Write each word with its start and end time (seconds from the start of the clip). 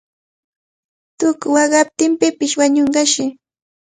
Tuku 1.19 1.47
waqaptinqa 1.55 2.19
pipish 2.21 2.55
wañunqashi. 2.59 3.25